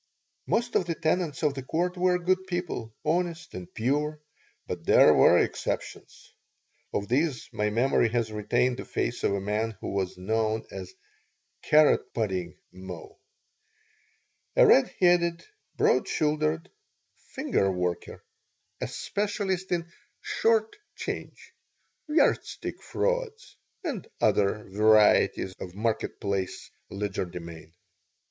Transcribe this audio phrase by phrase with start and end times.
[0.47, 4.19] Most of the tenants of the Court were good people, honest and pure,
[4.65, 6.33] but there were exceptions.
[6.91, 10.95] Of these my memory has retained the face of a man who was known as
[11.61, 13.19] "Carrot Pudding" Moe,
[14.55, 15.45] a red headed,
[15.77, 16.71] broad shouldered
[17.35, 18.23] "finger worker,"
[18.81, 21.53] a specialist in "short change,"
[22.09, 27.73] yardstick frauds, and other varieties of market place legerdemain.